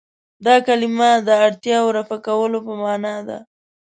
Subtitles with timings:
[0.45, 3.37] دا کلمه د اړتیاوو رفع کولو په معنا ده.